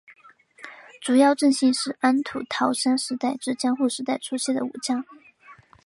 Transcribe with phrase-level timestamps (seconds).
[0.99, 5.05] 竹腰正信是安土桃山时代至江户时代初期的武将。